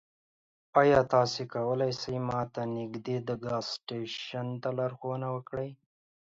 [0.79, 5.69] ایا تاسو کولی شئ ما ته نږدې د ګاز سټیشن ته لارښوونه وکړئ؟